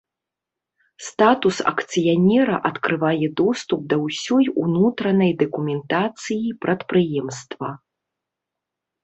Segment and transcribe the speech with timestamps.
[1.09, 7.69] Статус акцыянера адкрывае доступ да ўсёй унутранай дакументацыі прадпрыемства.